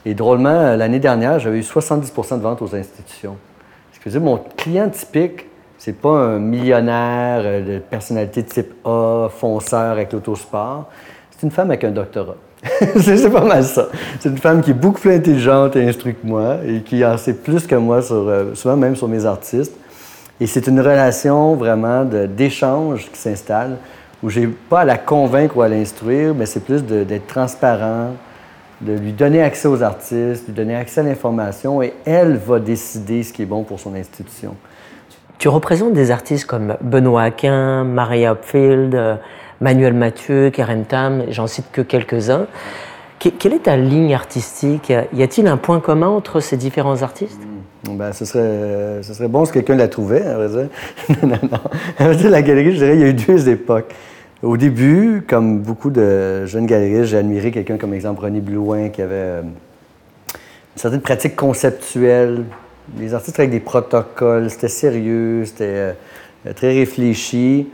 Et 0.04 0.14
drôlement, 0.14 0.76
l'année 0.76 1.00
dernière, 1.00 1.38
j'avais 1.38 1.58
eu 1.58 1.62
70% 1.62 2.36
de 2.36 2.42
ventes 2.42 2.62
aux 2.62 2.74
institutions. 2.74 3.36
Ce 3.92 3.98
que 3.98 4.10
je 4.10 4.18
veux 4.18 4.24
mon 4.24 4.38
client 4.56 4.88
typique, 4.88 5.46
c'est 5.78 5.98
pas 5.98 6.10
un 6.10 6.38
millionnaire 6.38 7.42
euh, 7.44 7.74
de 7.74 7.78
personnalité 7.78 8.42
type 8.44 8.72
A, 8.84 9.28
fonceur 9.30 9.92
avec 9.92 10.12
l'autosport. 10.12 10.86
C'est 11.30 11.44
une 11.44 11.50
femme 11.50 11.70
avec 11.70 11.84
un 11.84 11.90
doctorat. 11.90 12.36
c'est 13.00 13.30
pas 13.30 13.44
mal 13.44 13.64
ça. 13.64 13.88
C'est 14.20 14.28
une 14.28 14.38
femme 14.38 14.62
qui 14.62 14.70
est 14.70 14.74
beaucoup 14.74 15.00
plus 15.00 15.12
intelligente 15.12 15.76
et 15.76 15.88
instruite 15.88 16.20
que 16.22 16.26
moi 16.26 16.56
et 16.66 16.80
qui 16.80 17.04
en 17.04 17.16
sait 17.16 17.34
plus 17.34 17.66
que 17.66 17.74
moi, 17.74 18.02
sur, 18.02 18.16
euh, 18.16 18.54
souvent 18.54 18.76
même 18.76 18.96
sur 18.96 19.08
mes 19.08 19.24
artistes. 19.24 19.72
Et 20.40 20.46
c'est 20.46 20.66
une 20.66 20.80
relation 20.80 21.54
vraiment 21.54 22.04
d'échange 22.04 23.08
qui 23.10 23.18
s'installe 23.18 23.78
où 24.22 24.30
j'ai 24.30 24.46
pas 24.46 24.80
à 24.80 24.84
la 24.84 24.98
convaincre 24.98 25.56
ou 25.56 25.62
à 25.62 25.68
l'instruire, 25.68 26.34
mais 26.34 26.46
c'est 26.46 26.60
plus 26.60 26.82
d'être 26.84 27.26
transparent, 27.26 28.12
de 28.80 28.92
lui 28.92 29.12
donner 29.12 29.42
accès 29.42 29.68
aux 29.68 29.82
artistes, 29.82 30.46
lui 30.46 30.54
donner 30.54 30.76
accès 30.76 31.00
à 31.00 31.04
l'information 31.04 31.82
et 31.82 31.94
elle 32.04 32.36
va 32.36 32.58
décider 32.58 33.22
ce 33.22 33.32
qui 33.32 33.42
est 33.42 33.46
bon 33.46 33.62
pour 33.62 33.80
son 33.80 33.94
institution. 33.94 34.54
Tu 35.38 35.48
représentes 35.48 35.92
des 35.92 36.10
artistes 36.10 36.46
comme 36.46 36.76
Benoît 36.80 37.24
Aquin, 37.24 37.84
Maria 37.84 38.32
Hopfield, 38.32 38.94
euh, 38.94 39.16
Manuel 39.60 39.94
Mathieu, 39.94 40.50
Karen 40.50 40.84
Tam, 40.84 41.24
j'en 41.30 41.46
cite 41.46 41.66
que 41.72 41.80
quelques-uns. 41.80 42.46
quelle 43.18 43.54
est 43.54 43.64
ta 43.64 43.76
ligne 43.76 44.14
artistique? 44.14 44.92
Y 45.14 45.22
a-t-il 45.22 45.46
un 45.46 45.56
point 45.56 45.80
commun 45.80 46.08
entre 46.08 46.40
ces 46.40 46.56
différents 46.56 47.02
artistes? 47.02 47.40
Hmm. 47.86 47.96
ben, 47.96 48.12
ce, 48.12 48.24
serait, 48.24 49.02
ce 49.02 49.14
serait 49.14 49.28
bon 49.28 49.44
si 49.44 49.52
quelqu'un 49.52 49.76
la 49.76 49.88
trouvait, 49.88 50.22
à 50.22 50.36
vrai 50.36 50.48
dire. 50.48 50.68
non, 51.22 51.38
non, 51.50 52.30
La 52.30 52.42
galerie, 52.42 52.72
je 52.72 52.78
dirais, 52.78 52.96
il 52.96 53.00
y 53.00 53.04
a 53.04 53.08
eu 53.08 53.14
deux 53.14 53.48
époques. 53.48 53.94
Au 54.42 54.58
début, 54.58 55.24
comme 55.26 55.60
beaucoup 55.60 55.90
de 55.90 56.44
jeunes 56.44 56.66
galeristes, 56.66 57.06
j'ai 57.06 57.16
admiré 57.16 57.50
quelqu'un 57.50 57.78
comme 57.78 57.94
exemple 57.94 58.22
René 58.22 58.40
Blouin 58.40 58.90
qui 58.90 59.00
avait 59.00 59.14
euh, 59.14 59.42
une 59.42 60.76
certaine 60.76 61.00
pratique 61.00 61.34
conceptuelle. 61.34 62.44
Les 62.98 63.14
artistes 63.14 63.38
avec 63.38 63.50
des 63.50 63.60
protocoles, 63.60 64.50
c'était 64.50 64.68
sérieux, 64.68 65.46
c'était 65.46 65.94
euh, 66.44 66.52
très 66.54 66.74
réfléchi. 66.74 67.66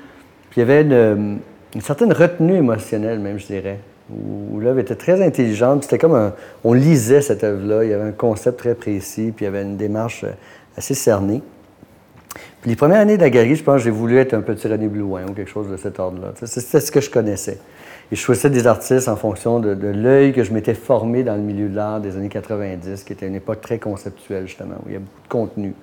Puis 0.51 0.61
il 0.61 0.69
y 0.69 0.71
avait 0.71 0.83
une, 0.83 1.41
une 1.75 1.81
certaine 1.81 2.13
retenue 2.13 2.57
émotionnelle, 2.57 3.19
même, 3.19 3.39
je 3.39 3.47
dirais, 3.47 3.79
où, 4.11 4.61
l'œuvre 4.61 4.81
était 4.81 4.95
très 4.95 5.25
intelligente. 5.25 5.85
C'était 5.85 5.99
comme 5.99 6.15
un, 6.15 6.35
on 6.65 6.73
lisait 6.73 7.23
cette 7.23 7.45
œuvre-là. 7.45 7.85
Il 7.85 7.91
y 7.91 7.93
avait 7.93 8.09
un 8.09 8.13
concept 8.13 8.59
très 8.59 8.75
précis, 8.75 9.33
puis 9.35 9.45
il 9.45 9.47
y 9.47 9.49
avait 9.49 9.63
une 9.63 9.77
démarche 9.77 10.25
euh, 10.25 10.33
assez 10.77 10.95
cernée. 10.95 11.43
Puis 12.61 12.71
les 12.71 12.77
premières 12.77 13.01
années 13.01 13.17
de 13.17 13.23
la 13.23 13.31
galerie, 13.31 13.57
je 13.57 13.65
pense 13.65 13.79
que 13.79 13.85
j'ai 13.85 13.91
voulu 13.91 14.19
être 14.19 14.35
un 14.35 14.41
petit 14.41 14.69
René 14.69 14.89
Blouin 14.89 15.25
ou 15.29 15.33
quelque 15.33 15.51
chose 15.51 15.69
de 15.71 15.77
cet 15.77 15.99
ordre-là. 15.99 16.33
C'était 16.45 16.81
ce 16.81 16.93
que 16.93 17.01
je 17.01 17.11
connaissais. 17.11 17.59
Et 18.11 18.17
je 18.17 18.21
choisissais 18.21 18.51
des 18.51 18.67
artistes 18.67 19.09
en 19.09 19.17
fonction 19.17 19.59
de, 19.59 19.89
l'œil 19.89 20.33
que 20.33 20.45
je 20.45 20.53
m'étais 20.53 20.75
formé 20.75 21.25
dans 21.25 21.35
le 21.35 21.41
milieu 21.41 21.69
de 21.69 21.75
l'art 21.75 22.01
des 22.01 22.15
années 22.17 22.29
90, 22.29 23.05
qui 23.05 23.13
était 23.15 23.27
une 23.27 23.35
époque 23.35 23.63
très 23.63 23.79
conceptuelle, 23.79 24.47
justement, 24.47 24.77
où 24.85 24.89
il 24.89 24.93
y 24.93 24.97
a 24.97 25.01
beaucoup 25.01 25.23
de 25.23 25.29
contenu. 25.29 25.75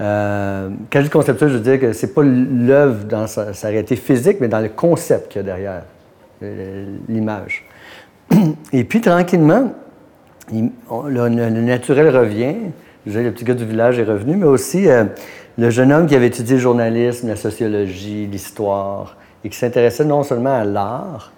Euh, 0.00 0.68
quand 0.92 0.98
je 1.00 1.04
dis 1.04 1.10
conceptuel, 1.10 1.50
je 1.50 1.54
veux 1.54 1.62
dire 1.62 1.80
que 1.80 1.92
c'est 1.92 2.12
pas 2.12 2.22
l'œuvre 2.22 3.04
dans 3.04 3.26
sa, 3.26 3.52
réalité 3.64 3.96
physique, 3.96 4.38
mais 4.40 4.48
dans 4.48 4.60
le 4.60 4.68
concept 4.68 5.32
qu'il 5.32 5.40
y 5.40 5.44
a 5.44 5.46
derrière 5.46 5.82
l'image. 7.08 7.64
Et 8.72 8.84
puis, 8.84 9.00
tranquillement, 9.00 9.72
le, 10.52 11.28
naturel 11.28 12.14
revient. 12.14 12.56
Le 13.06 13.30
petit 13.30 13.44
gars 13.44 13.54
du 13.54 13.64
village 13.64 13.98
est 13.98 14.04
revenu, 14.04 14.36
mais 14.36 14.46
aussi 14.46 14.88
euh, 14.88 15.04
le 15.58 15.70
jeune 15.70 15.92
homme 15.92 16.06
qui 16.06 16.16
avait 16.16 16.26
étudié 16.26 16.56
le 16.56 16.60
journalisme, 16.60 17.28
la 17.28 17.36
sociologie, 17.36 18.26
l'histoire, 18.26 19.16
et 19.44 19.48
qui 19.48 19.56
s'intéressait 19.56 20.04
non 20.04 20.24
seulement 20.24 20.54
à 20.54 20.64
l'art. 20.64 21.32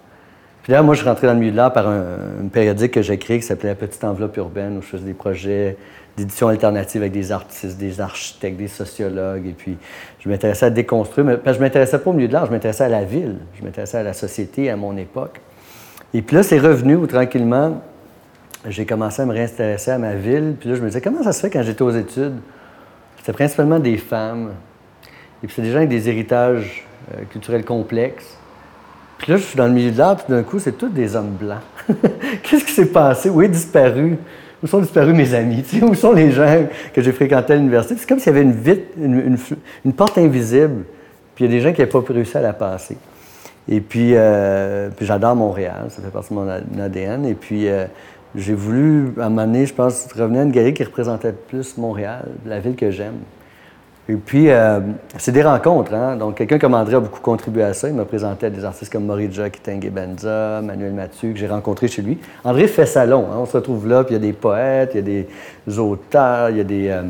Puis 0.63 0.73
là, 0.73 0.81
moi, 0.81 0.95
je 0.95 1.01
suis 1.01 1.07
rentré 1.07 1.27
dans 1.27 1.33
le 1.33 1.39
milieu 1.39 1.51
de 1.51 1.57
l'art 1.57 1.71
par 1.71 1.87
un, 1.87 2.03
une 2.41 2.49
périodique 2.49 2.91
que 2.93 3.03
j'ai 3.03 3.17
créée 3.17 3.39
qui 3.39 3.45
s'appelait 3.45 3.69
La 3.69 3.75
Petite 3.75 4.03
Enveloppe 4.03 4.35
urbaine, 4.37 4.77
où 4.79 4.81
je 4.81 4.87
faisais 4.87 5.05
des 5.05 5.13
projets 5.13 5.77
d'édition 6.19 6.47
alternative 6.47 7.01
avec 7.01 7.13
des 7.13 7.31
artistes, 7.31 7.77
des 7.77 8.01
architectes, 8.01 8.57
des 8.57 8.67
sociologues. 8.67 9.47
Et 9.47 9.53
puis, 9.53 9.77
je 10.19 10.29
m'intéressais 10.29 10.67
à 10.67 10.69
déconstruire. 10.69 11.25
Mais, 11.25 11.37
parce 11.37 11.57
que 11.57 11.63
je 11.63 11.65
m'intéressais 11.65 11.99
pas 11.99 12.09
au 12.09 12.13
milieu 12.13 12.27
de 12.27 12.33
l'art, 12.33 12.45
je 12.45 12.51
m'intéressais 12.51 12.83
à 12.83 12.89
la 12.89 13.03
ville, 13.03 13.37
je 13.57 13.63
m'intéressais 13.63 13.97
à 13.97 14.03
la 14.03 14.13
société, 14.13 14.69
à 14.69 14.75
mon 14.75 14.95
époque. 14.97 15.41
Et 16.13 16.21
puis 16.21 16.35
là, 16.35 16.43
c'est 16.43 16.59
revenu 16.59 16.95
où 16.95 17.07
tranquillement, 17.07 17.81
j'ai 18.67 18.85
commencé 18.85 19.21
à 19.21 19.25
me 19.25 19.33
réintéresser 19.33 19.91
à 19.91 19.97
ma 19.97 20.15
ville. 20.15 20.55
Puis 20.59 20.69
là, 20.69 20.75
je 20.75 20.81
me 20.81 20.87
disais, 20.87 21.01
comment 21.01 21.23
ça 21.23 21.31
se 21.31 21.41
fait 21.41 21.49
quand 21.49 21.63
j'étais 21.63 21.81
aux 21.81 21.91
études? 21.91 22.35
C'était 23.17 23.33
principalement 23.33 23.79
des 23.79 23.97
femmes. 23.97 24.51
Et 25.43 25.47
puis 25.47 25.55
c'est 25.55 25.61
des 25.61 25.71
gens 25.71 25.77
avec 25.77 25.89
des 25.89 26.09
héritages 26.09 26.85
euh, 27.13 27.21
culturels 27.31 27.63
complexes. 27.63 28.37
Puis 29.19 29.31
là, 29.31 29.37
je 29.37 29.43
suis 29.43 29.57
dans 29.57 29.67
le 29.67 29.73
milieu 29.73 29.91
de 29.91 29.97
l'art, 29.97 30.15
puis 30.15 30.33
d'un 30.33 30.43
coup, 30.43 30.59
c'est 30.59 30.77
tous 30.77 30.89
des 30.89 31.15
hommes 31.15 31.35
blancs. 31.39 31.61
Qu'est-ce 32.43 32.63
qui 32.63 32.71
s'est 32.71 32.85
passé? 32.85 33.29
Où 33.29 33.41
est 33.41 33.49
disparu? 33.49 34.17
Où 34.61 34.67
sont 34.67 34.79
disparus 34.79 35.15
mes 35.15 35.33
amis? 35.33 35.65
où 35.81 35.93
sont 35.95 36.11
les 36.11 36.31
gens 36.31 36.65
que 36.93 37.01
j'ai 37.01 37.11
fréquentés 37.11 37.53
à 37.53 37.55
l'université? 37.55 37.95
C'est 37.97 38.07
comme 38.07 38.19
s'il 38.19 38.33
y 38.33 38.37
avait 38.37 38.47
une, 38.97 39.37
une, 39.85 39.93
porte 39.93 40.17
invisible, 40.17 40.83
puis 41.35 41.45
il 41.45 41.51
y 41.51 41.53
a 41.53 41.57
des 41.57 41.61
gens 41.61 41.71
qui 41.71 41.79
n'avaient 41.79 41.91
pas 41.91 42.03
réussi 42.07 42.37
à 42.37 42.41
la 42.41 42.53
passer. 42.53 42.97
Et 43.67 43.81
puis, 43.81 44.11
euh, 44.13 44.89
puis 44.95 45.05
j'adore 45.05 45.35
Montréal, 45.35 45.85
ça 45.89 46.01
fait 46.01 46.09
partie 46.09 46.33
de 46.33 46.39
mon 46.39 46.81
ADN. 46.81 47.25
Et 47.25 47.35
puis, 47.35 47.69
euh, 47.69 47.85
j'ai 48.35 48.53
voulu, 48.53 49.13
à 49.19 49.25
un 49.25 49.29
moment 49.29 49.45
donné, 49.45 49.65
je 49.65 49.73
pense, 49.73 50.07
revenir 50.13 50.41
à 50.41 50.43
une 50.43 50.51
galerie 50.51 50.73
qui 50.73 50.83
représentait 50.83 51.33
plus 51.33 51.77
Montréal, 51.77 52.25
la 52.45 52.59
ville 52.59 52.75
que 52.75 52.91
j'aime. 52.91 53.19
Et 54.09 54.15
puis, 54.15 54.49
euh, 54.49 54.79
c'est 55.19 55.31
des 55.31 55.43
rencontres. 55.43 55.93
Hein? 55.93 56.15
Donc, 56.15 56.35
quelqu'un 56.35 56.57
comme 56.57 56.73
André 56.73 56.95
a 56.95 56.99
beaucoup 56.99 57.21
contribué 57.21 57.61
à 57.61 57.73
ça. 57.75 57.87
Il 57.89 57.93
m'a 57.93 58.05
présenté 58.05 58.49
des 58.49 58.65
artistes 58.65 58.91
comme 58.91 59.05
Morija 59.05 59.51
Kitenge 59.51 59.87
Benza, 59.91 60.61
Manuel 60.63 60.93
Mathieu, 60.93 61.31
que 61.31 61.37
j'ai 61.37 61.47
rencontré 61.47 61.87
chez 61.87 62.01
lui. 62.01 62.17
André 62.43 62.67
fait 62.67 62.87
salon. 62.87 63.27
Hein? 63.31 63.37
On 63.37 63.45
se 63.45 63.55
retrouve 63.55 63.87
là, 63.87 64.03
puis 64.03 64.15
il 64.15 64.17
y 64.17 64.21
a 64.23 64.27
des 64.27 64.33
poètes, 64.33 64.91
il 64.95 64.97
y 64.97 64.99
a 64.99 65.23
des 65.67 65.77
auteurs, 65.77 66.49
il 66.49 66.57
y 66.57 66.61
a 66.61 66.63
des, 66.63 66.87
euh, 66.87 67.03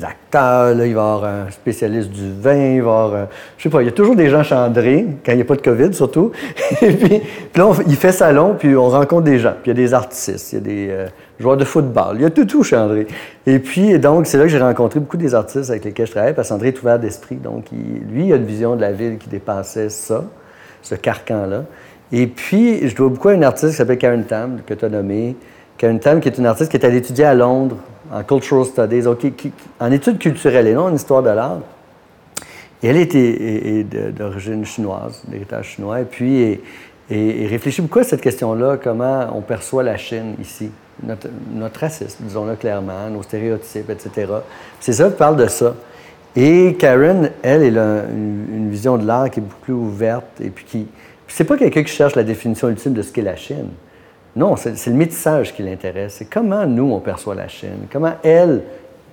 acteurs, 0.00 0.74
là, 0.74 0.86
il 0.86 0.94
va 0.94 1.00
y 1.00 1.04
avoir 1.04 1.24
un 1.24 1.50
spécialiste 1.50 2.10
du 2.10 2.32
vin, 2.40 2.54
il 2.54 2.60
va 2.60 2.70
y 2.70 2.78
avoir, 2.78 3.14
euh, 3.14 3.24
je 3.58 3.64
sais 3.64 3.68
pas, 3.68 3.82
il 3.82 3.86
y 3.86 3.88
a 3.88 3.92
toujours 3.92 4.16
des 4.16 4.30
gens 4.30 4.42
chez 4.42 4.54
André, 4.54 5.06
quand 5.24 5.32
il 5.32 5.36
n'y 5.36 5.42
a 5.42 5.44
pas 5.44 5.56
de 5.56 5.62
COVID 5.62 5.92
surtout. 5.92 6.32
Et 6.82 6.92
puis, 6.92 7.20
là, 7.54 7.70
il 7.86 7.96
fait 7.96 8.12
salon, 8.12 8.56
puis 8.58 8.74
on 8.74 8.88
rencontre 8.88 9.24
des 9.24 9.38
gens. 9.38 9.54
Puis 9.62 9.70
il 9.70 9.78
y 9.78 9.82
a 9.82 9.86
des 9.86 9.94
artistes, 9.94 10.52
il 10.52 10.54
y 10.54 10.58
a 10.58 10.60
des 10.60 11.06
joueur 11.42 11.56
de 11.58 11.64
football. 11.64 12.16
Il 12.16 12.22
y 12.22 12.24
a 12.24 12.30
tout, 12.30 12.46
tout 12.46 12.62
chez 12.62 12.76
André. 12.76 13.06
Et 13.46 13.58
puis, 13.58 13.98
donc, 13.98 14.26
c'est 14.26 14.38
là 14.38 14.44
que 14.44 14.48
j'ai 14.48 14.58
rencontré 14.58 15.00
beaucoup 15.00 15.18
des 15.18 15.34
artistes 15.34 15.68
avec 15.70 15.84
lesquels 15.84 16.06
je 16.06 16.12
travaille, 16.12 16.34
parce 16.34 16.48
qu'André 16.48 16.68
est 16.68 16.80
ouvert 16.80 16.98
d'esprit. 16.98 17.36
Donc, 17.36 17.66
lui, 17.70 18.26
il 18.26 18.32
a 18.32 18.36
une 18.36 18.46
vision 18.46 18.76
de 18.76 18.80
la 18.80 18.92
ville 18.92 19.18
qui 19.18 19.28
dépassait 19.28 19.90
ça, 19.90 20.24
ce 20.80 20.94
carcan-là. 20.94 21.64
Et 22.12 22.26
puis, 22.26 22.88
je 22.88 22.94
dois 22.94 23.08
beaucoup 23.08 23.28
à 23.28 23.34
une 23.34 23.44
artiste 23.44 23.72
qui 23.72 23.76
s'appelle 23.76 23.98
Karen 23.98 24.24
Tam, 24.24 24.60
que 24.66 24.72
tu 24.72 24.84
as 24.84 24.88
nommée. 24.88 25.36
Karen 25.76 25.98
Tam, 25.98 26.20
qui 26.20 26.28
est 26.28 26.38
une 26.38 26.46
artiste 26.46 26.70
qui 26.70 26.76
est 26.76 26.86
allée 26.86 26.98
étudier 26.98 27.24
à 27.24 27.34
Londres 27.34 27.76
en 28.12 28.22
Cultural 28.22 28.66
Studies, 28.66 29.04
en 29.80 29.90
études 29.90 30.18
culturelles 30.18 30.68
et 30.68 30.74
non 30.74 30.84
en 30.84 30.94
histoire 30.94 31.22
de 31.22 31.30
l'art. 31.30 31.60
Elle 32.82 32.96
était 32.96 33.84
d'origine 34.12 34.64
chinoise, 34.64 35.22
d'héritage 35.28 35.70
chinois, 35.76 36.00
et 36.00 36.04
puis 36.04 36.60
et, 37.10 37.46
réfléchit 37.46 37.82
beaucoup 37.82 38.00
à 38.00 38.04
cette 38.04 38.20
question-là, 38.20 38.76
comment 38.82 39.28
on 39.34 39.40
perçoit 39.40 39.82
la 39.82 39.96
Chine 39.96 40.34
ici, 40.40 40.70
notre, 41.02 41.28
racisme, 41.78 42.24
disons-le 42.24 42.56
clairement, 42.56 43.08
nos 43.10 43.22
stéréotypes, 43.22 43.90
etc. 43.90 44.32
C'est 44.80 44.92
ça, 44.92 45.10
parle 45.10 45.36
de 45.36 45.46
ça. 45.46 45.74
Et 46.34 46.76
Karen, 46.78 47.30
elle, 47.42 47.62
elle 47.62 47.78
a 47.78 48.04
une, 48.10 48.70
vision 48.70 48.96
de 48.96 49.06
l'art 49.06 49.30
qui 49.30 49.40
est 49.40 49.42
beaucoup 49.42 49.60
plus 49.60 49.74
ouverte 49.74 50.40
et 50.40 50.48
puis 50.48 50.64
qui. 50.64 50.86
C'est 51.28 51.44
pas 51.44 51.56
quelqu'un 51.56 51.82
qui 51.82 51.92
cherche 51.92 52.14
la 52.14 52.24
définition 52.24 52.68
ultime 52.68 52.94
de 52.94 53.02
ce 53.02 53.12
qu'est 53.12 53.22
la 53.22 53.36
Chine. 53.36 53.68
Non, 54.34 54.56
c'est 54.56 54.86
le 54.86 54.94
métissage 54.96 55.54
qui 55.54 55.62
l'intéresse. 55.62 56.14
C'est 56.18 56.24
comment 56.24 56.66
nous, 56.66 56.90
on 56.90 57.00
perçoit 57.00 57.34
la 57.34 57.48
Chine? 57.48 57.86
Comment 57.92 58.14
elle, 58.22 58.62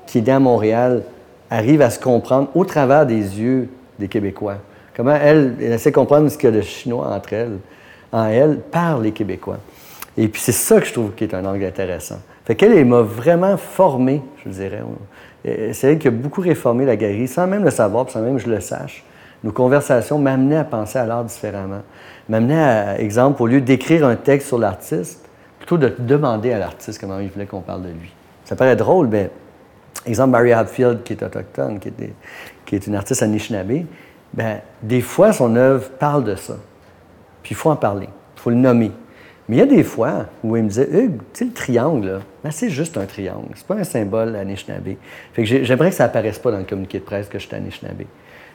qui 0.07 0.19
est 0.19 0.21
dans 0.21 0.39
Montréal, 0.39 1.03
arrive 1.49 1.81
à 1.81 1.89
se 1.89 1.99
comprendre 1.99 2.49
au 2.55 2.63
travers 2.63 3.05
des 3.05 3.15
yeux 3.15 3.69
des 3.97 4.07
Québécois? 4.07 4.57
Comment 4.95 5.15
elle, 5.15 5.55
elle 5.61 5.73
essaie 5.73 5.91
de 5.91 5.95
comprendre 5.95 6.29
ce 6.29 6.37
qu'il 6.37 6.49
y 6.49 6.53
a 6.53 6.55
de 6.55 6.61
chinois 6.61 7.07
entre 7.13 7.33
elles, 7.33 7.57
en 8.11 8.25
elle, 8.25 8.59
par 8.59 8.99
les 8.99 9.11
Québécois? 9.11 9.57
Et 10.17 10.27
puis 10.27 10.41
c'est 10.41 10.53
ça 10.53 10.79
que 10.79 10.85
je 10.85 10.93
trouve 10.93 11.11
qui 11.11 11.25
est 11.25 11.33
un 11.33 11.45
angle 11.45 11.65
intéressant. 11.65 12.19
Fait 12.45 12.55
qu'elle, 12.55 12.73
elle, 12.73 12.85
m'a 12.85 13.01
vraiment 13.01 13.57
formé, 13.57 14.21
je 14.43 14.49
dirais. 14.49 14.81
C'est 15.43 15.91
elle 15.91 15.99
qui 15.99 16.07
a 16.07 16.11
beaucoup 16.11 16.41
réformé 16.41 16.85
la 16.85 16.95
galerie, 16.95 17.27
sans 17.27 17.45
même 17.45 17.63
le 17.63 17.71
savoir, 17.71 18.09
sans 18.09 18.21
même 18.21 18.37
que 18.37 18.43
je 18.43 18.49
le 18.49 18.59
sache. 18.59 19.03
Nos 19.43 19.51
conversations 19.51 20.19
m'amenaient 20.19 20.57
à 20.57 20.63
penser 20.63 20.99
à 20.99 21.05
l'art 21.05 21.23
différemment. 21.23 21.81
M'amenaient 22.27 22.61
à, 22.61 22.99
exemple, 22.99 23.41
au 23.41 23.47
lieu 23.47 23.61
d'écrire 23.61 24.05
un 24.05 24.15
texte 24.15 24.47
sur 24.47 24.59
l'artiste, 24.59 25.25
plutôt 25.57 25.77
de 25.77 25.93
demander 25.97 26.51
à 26.51 26.59
l'artiste 26.59 26.99
comment 26.99 27.19
il 27.19 27.29
voulait 27.29 27.45
qu'on 27.45 27.61
parle 27.61 27.83
de 27.83 27.89
lui. 27.89 28.13
Ça 28.45 28.55
paraît 28.55 28.75
drôle, 28.75 29.07
mais 29.07 29.29
exemple, 30.05 30.31
Mary 30.31 30.51
Hadfield, 30.51 31.03
qui 31.03 31.13
est 31.13 31.23
autochtone, 31.23 31.79
qui 31.79 31.89
est, 31.89 32.13
qui 32.65 32.75
est 32.75 32.87
une 32.87 32.95
artiste 32.95 33.23
Anishinaabe, 33.23 33.85
ben, 34.33 34.59
des 34.83 35.01
fois, 35.01 35.33
son 35.33 35.55
œuvre 35.55 35.89
parle 35.89 36.23
de 36.23 36.35
ça. 36.35 36.55
Puis 37.43 37.53
il 37.53 37.55
faut 37.55 37.71
en 37.71 37.75
parler, 37.75 38.09
il 38.35 38.41
faut 38.41 38.49
le 38.49 38.55
nommer. 38.55 38.91
Mais 39.47 39.55
il 39.55 39.59
y 39.59 39.63
a 39.63 39.65
des 39.65 39.83
fois 39.83 40.27
où 40.43 40.55
il 40.55 40.63
me 40.63 40.69
disait, 40.69 40.87
Hugues, 40.91 41.17
tu 41.33 41.39
sais, 41.39 41.45
le 41.45 41.51
triangle, 41.51 42.19
ben, 42.43 42.51
c'est 42.51 42.69
juste 42.69 42.97
un 42.97 43.05
triangle. 43.05 43.49
C'est 43.55 43.65
pas 43.65 43.75
un 43.75 43.83
symbole 43.83 44.35
Anishinaabe. 44.35 44.95
Fait 45.33 45.43
que 45.43 45.63
j'aimerais 45.63 45.89
que 45.89 45.95
ça 45.95 46.05
apparaisse 46.05 46.37
pas 46.37 46.51
dans 46.51 46.59
le 46.59 46.65
communiqué 46.65 46.99
de 46.99 47.03
presse 47.03 47.27
que 47.27 47.39
je 47.39 47.47
suis 47.47 47.55
Anishinaabe. 47.55 48.03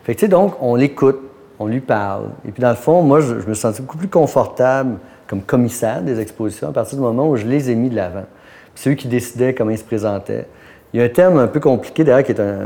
Fait 0.04 0.14
que, 0.14 0.26
donc, 0.26 0.54
on 0.60 0.74
l'écoute, 0.74 1.20
on 1.58 1.66
lui 1.66 1.80
parle. 1.80 2.26
Et 2.46 2.52
puis, 2.52 2.60
dans 2.60 2.70
le 2.70 2.76
fond, 2.76 3.02
moi, 3.02 3.20
je, 3.20 3.34
me 3.34 3.54
sentais 3.54 3.80
beaucoup 3.80 3.96
plus 3.96 4.08
confortable 4.08 4.98
comme 5.26 5.40
commissaire 5.40 6.02
des 6.02 6.20
expositions 6.20 6.68
à 6.68 6.72
partir 6.72 6.98
du 6.98 7.02
moment 7.02 7.28
où 7.28 7.36
je 7.36 7.46
les 7.46 7.70
ai 7.70 7.74
mis 7.74 7.88
de 7.88 7.96
l'avant. 7.96 8.24
C'est 8.74 8.90
eux 8.90 8.94
qui 8.94 9.08
décidaient 9.08 9.54
comment 9.54 9.70
ils 9.70 9.78
se 9.78 9.84
présentaient. 9.84 10.46
Il 10.92 11.00
y 11.00 11.02
a 11.02 11.06
un 11.06 11.08
terme 11.08 11.38
un 11.38 11.46
peu 11.46 11.58
compliqué 11.58 12.04
d'ailleurs 12.04 12.22
qui 12.22 12.32
est 12.32 12.40
un. 12.40 12.58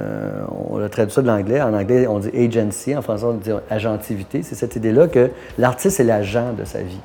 On 0.68 0.82
a 0.82 0.88
traduit 0.88 1.14
ça 1.14 1.22
de 1.22 1.28
l'anglais. 1.28 1.62
En 1.62 1.72
anglais, 1.72 2.06
on 2.06 2.18
dit 2.18 2.30
agency. 2.36 2.94
En 2.94 3.02
français, 3.02 3.24
on 3.24 3.34
dit 3.34 3.50
agentivité. 3.70 4.42
C'est 4.42 4.54
cette 4.54 4.76
idée-là 4.76 5.06
que 5.08 5.30
l'artiste 5.56 6.00
est 6.00 6.04
l'agent 6.04 6.52
de 6.52 6.64
sa 6.64 6.82
vie. 6.82 7.00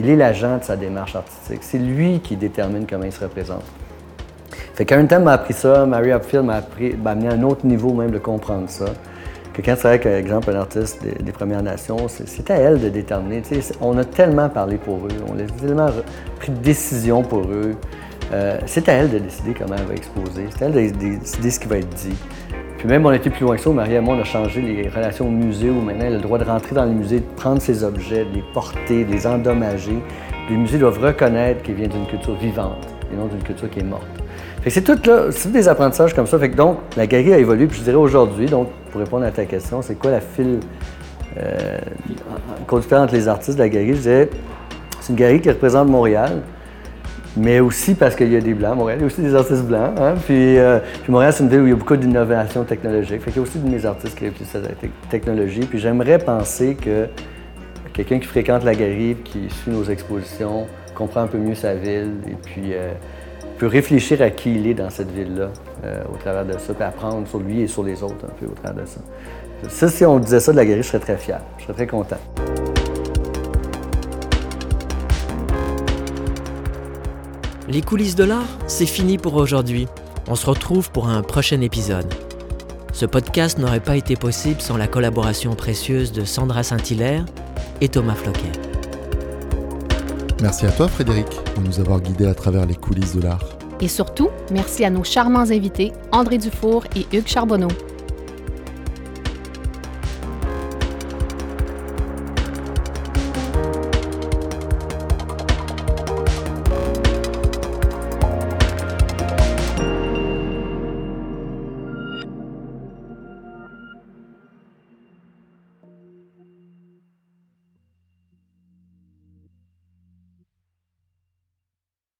Il 0.00 0.08
est 0.08 0.16
l'agent 0.16 0.58
de 0.58 0.64
sa 0.64 0.76
démarche 0.76 1.14
artistique. 1.14 1.60
C'est 1.60 1.78
lui 1.78 2.20
qui 2.20 2.36
détermine 2.36 2.86
comment 2.88 3.04
il 3.04 3.12
se 3.12 3.22
représente. 3.22 3.62
Fait 4.74 4.84
qu'un 4.84 5.06
temps 5.06 5.20
m'a 5.20 5.34
appris 5.34 5.54
ça, 5.54 5.86
Mary 5.86 6.10
Upfield 6.10 6.44
m'a 6.44 6.62
amené 7.10 7.28
à 7.28 7.32
un 7.32 7.42
autre 7.44 7.64
niveau 7.64 7.92
même 7.92 8.10
de 8.10 8.18
comprendre 8.18 8.68
ça. 8.68 8.86
Que 9.54 9.62
quand 9.62 9.76
tu 9.76 9.86
avec, 9.86 10.02
par 10.02 10.12
exemple, 10.12 10.50
un 10.50 10.56
artiste 10.56 11.00
des, 11.02 11.32
Premières 11.32 11.62
Nations, 11.62 12.08
c'est 12.08 12.50
à 12.50 12.56
elle 12.56 12.80
de 12.80 12.88
déterminer. 12.88 13.40
on 13.80 13.96
a 13.98 14.04
tellement 14.04 14.48
parlé 14.48 14.76
pour 14.78 14.96
eux, 14.96 15.24
on 15.28 15.38
a 15.38 15.44
tellement 15.44 15.90
pris 16.40 16.50
de 16.50 16.58
décisions 16.58 17.22
pour 17.22 17.42
eux. 17.42 17.76
Euh, 18.32 18.58
c'est 18.66 18.88
à 18.88 18.94
elle 18.94 19.10
de 19.10 19.18
décider 19.18 19.54
comment 19.56 19.76
elle 19.78 19.84
va 19.84 19.94
exposer. 19.94 20.46
C'est 20.50 20.64
à 20.64 20.66
elle 20.66 20.92
de 20.92 21.18
décider 21.20 21.50
ce 21.50 21.60
qui 21.60 21.68
va 21.68 21.76
être 21.76 21.88
dit. 21.90 22.16
Puis 22.78 22.88
même, 22.88 23.06
on 23.06 23.10
a 23.10 23.16
été 23.16 23.30
plus 23.30 23.44
loin 23.44 23.54
que 23.54 23.62
ça. 23.62 23.70
Marie 23.70 23.94
et 23.94 24.00
moi, 24.00 24.16
on 24.16 24.20
a 24.20 24.24
changé 24.24 24.60
les 24.60 24.88
relations 24.88 25.28
au 25.28 25.30
musée 25.30 25.70
où 25.70 25.80
maintenant, 25.80 26.06
elle 26.06 26.14
a 26.14 26.16
le 26.16 26.22
droit 26.22 26.38
de 26.38 26.44
rentrer 26.44 26.74
dans 26.74 26.84
les 26.84 26.92
musées, 26.92 27.20
de 27.20 27.34
prendre 27.36 27.62
ses 27.62 27.84
objets, 27.84 28.24
de 28.24 28.34
les 28.34 28.44
porter, 28.52 29.04
de 29.04 29.12
les 29.12 29.24
endommager. 29.24 30.02
Les 30.50 30.56
musées 30.56 30.78
doivent 30.78 30.98
reconnaître 30.98 31.62
qu'il 31.62 31.74
vient 31.74 31.88
d'une 31.88 32.06
culture 32.06 32.34
vivante 32.34 32.86
et 33.12 33.16
non 33.16 33.26
d'une 33.26 33.42
culture 33.42 33.70
qui 33.70 33.78
est 33.78 33.84
morte. 33.84 34.23
C'est 34.70 34.82
tout 34.82 34.98
là, 35.06 35.26
c'est 35.30 35.52
des 35.52 35.68
apprentissages 35.68 36.14
comme 36.14 36.26
ça. 36.26 36.38
Fait 36.38 36.50
que 36.50 36.56
donc, 36.56 36.78
la 36.96 37.06
galerie 37.06 37.34
a 37.34 37.38
évolué. 37.38 37.66
Puis 37.66 37.78
je 37.78 37.84
dirais 37.84 37.96
aujourd'hui, 37.96 38.46
donc, 38.46 38.68
pour 38.90 39.00
répondre 39.00 39.24
à 39.24 39.30
ta 39.30 39.44
question, 39.44 39.82
c'est 39.82 39.96
quoi 39.96 40.10
la 40.10 40.20
file 40.20 40.60
euh, 41.36 41.78
conducteur 42.66 43.02
entre 43.02 43.14
les 43.14 43.28
artistes 43.28 43.58
de 43.58 43.62
la 43.62 43.68
galerie? 43.68 43.96
Je 43.96 44.00
dirais, 44.00 44.30
c'est 45.00 45.12
une 45.12 45.18
galerie 45.18 45.40
qui 45.40 45.50
représente 45.50 45.88
Montréal, 45.88 46.40
mais 47.36 47.60
aussi 47.60 47.94
parce 47.94 48.14
qu'il 48.14 48.32
y 48.32 48.36
a 48.36 48.40
des 48.40 48.54
Blancs. 48.54 48.76
Montréal, 48.76 49.00
il 49.00 49.02
y 49.02 49.04
a 49.04 49.06
aussi 49.06 49.20
des 49.20 49.34
artistes 49.34 49.64
blancs. 49.64 49.92
Hein. 49.98 50.14
Euh, 50.30 50.80
puis, 51.02 51.12
Montréal, 51.12 51.32
c'est 51.34 51.42
une 51.42 51.50
ville 51.50 51.60
où 51.60 51.66
il 51.66 51.70
y 51.70 51.72
a 51.72 51.76
beaucoup 51.76 51.96
d'innovation 51.96 52.64
technologique. 52.64 53.20
Fait 53.22 53.30
qu'il 53.30 53.42
y 53.42 53.44
a 53.44 53.46
aussi 53.46 53.58
des 53.58 53.84
artistes 53.84 54.16
qui 54.16 54.24
réfléchissent 54.24 54.54
à 54.54 54.60
la 54.60 54.68
technologie. 55.10 55.60
Puis 55.60 55.78
j'aimerais 55.78 56.18
penser 56.18 56.74
que 56.74 57.06
quelqu'un 57.92 58.18
qui 58.18 58.26
fréquente 58.26 58.64
la 58.64 58.74
galerie, 58.74 59.16
qui 59.24 59.50
suit 59.50 59.70
nos 59.70 59.84
expositions, 59.84 60.66
comprend 60.94 61.22
un 61.22 61.26
peu 61.26 61.38
mieux 61.38 61.54
sa 61.54 61.74
ville 61.74 62.12
et 62.26 62.36
puis 62.42 62.72
euh, 62.72 62.92
peut 63.58 63.66
réfléchir 63.66 64.22
à 64.22 64.30
qui 64.30 64.54
il 64.54 64.66
est 64.66 64.74
dans 64.74 64.90
cette 64.90 65.10
ville-là 65.10 65.50
euh, 65.84 66.02
au 66.12 66.16
travers 66.16 66.44
de 66.44 66.52
ça, 66.58 66.74
puis 66.74 66.82
apprendre 66.82 67.26
sur 67.28 67.38
lui 67.38 67.62
et 67.62 67.66
sur 67.66 67.82
les 67.82 68.02
autres 68.02 68.24
un 68.24 68.34
peu 68.38 68.46
au 68.46 68.54
travers 68.54 68.82
de 68.82 68.88
ça. 68.88 69.00
Ça, 69.68 69.88
si 69.88 70.04
on 70.04 70.18
disait 70.18 70.40
ça 70.40 70.52
de 70.52 70.56
la 70.56 70.64
galerie, 70.64 70.82
je 70.82 70.88
serais 70.88 71.00
très 71.00 71.16
fier. 71.16 71.40
Je 71.58 71.64
serais 71.64 71.74
très 71.74 71.86
content. 71.86 72.18
Les 77.68 77.80
coulisses 77.80 78.14
de 78.14 78.24
l'art, 78.24 78.58
c'est 78.66 78.86
fini 78.86 79.16
pour 79.16 79.34
aujourd'hui. 79.36 79.88
On 80.28 80.34
se 80.34 80.46
retrouve 80.46 80.90
pour 80.90 81.08
un 81.08 81.22
prochain 81.22 81.60
épisode. 81.60 82.12
Ce 82.92 83.06
podcast 83.06 83.58
n'aurait 83.58 83.80
pas 83.80 83.96
été 83.96 84.16
possible 84.16 84.60
sans 84.60 84.76
la 84.76 84.86
collaboration 84.86 85.54
précieuse 85.54 86.12
de 86.12 86.24
Sandra 86.24 86.62
Saint-Hilaire 86.62 87.24
et 87.80 87.88
Thomas 87.88 88.14
Floquet. 88.14 88.73
Merci 90.44 90.66
à 90.66 90.72
toi 90.72 90.88
Frédéric 90.88 91.42
pour 91.54 91.62
nous 91.62 91.80
avoir 91.80 92.02
guidés 92.02 92.26
à 92.26 92.34
travers 92.34 92.66
les 92.66 92.74
coulisses 92.74 93.16
de 93.16 93.22
l'art. 93.22 93.40
Et 93.80 93.88
surtout, 93.88 94.28
merci 94.50 94.84
à 94.84 94.90
nos 94.90 95.02
charmants 95.02 95.50
invités 95.50 95.94
André 96.12 96.36
Dufour 96.36 96.84
et 96.94 97.06
Hugues 97.16 97.26
Charbonneau. 97.26 97.68